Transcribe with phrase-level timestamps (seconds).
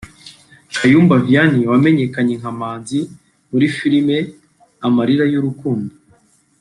[0.77, 2.99] Kayumba Vianney wamenyekanye nka Manzi
[3.51, 4.15] muri filime
[4.87, 5.93] Amarira y’urukundo